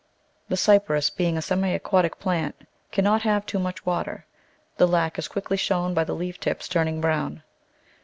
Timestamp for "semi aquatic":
1.43-2.17